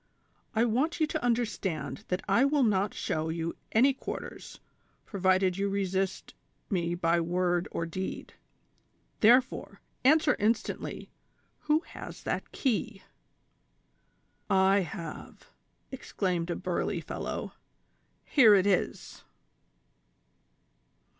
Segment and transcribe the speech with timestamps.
[0.55, 4.59] I want you to understand that I will not show you any quarters,
[5.05, 6.33] provided you resist
[6.71, 8.33] me by word or deed;
[9.19, 11.11] therefore, answer instantly,
[11.59, 13.03] who has that key?""
[14.49, 15.51] I have,"
[15.91, 17.53] exclaimed a burly fellow;"
[18.35, 19.23] here it is."